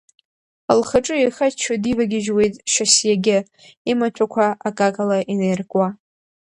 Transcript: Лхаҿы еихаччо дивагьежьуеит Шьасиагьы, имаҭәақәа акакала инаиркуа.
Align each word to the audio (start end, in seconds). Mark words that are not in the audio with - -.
Лхаҿы 0.79 1.15
еихаччо 1.19 1.73
дивагьежьуеит 1.83 2.55
Шьасиагьы, 2.71 3.37
имаҭәақәа 3.91 4.45
акакала 4.67 5.19
инаиркуа. 5.31 5.87